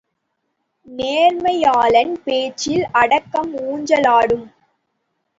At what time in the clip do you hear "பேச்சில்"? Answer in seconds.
2.23-2.85